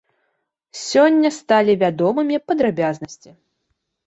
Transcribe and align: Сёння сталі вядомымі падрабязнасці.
Сёння 0.83 1.31
сталі 1.39 1.75
вядомымі 1.83 2.41
падрабязнасці. 2.49 3.29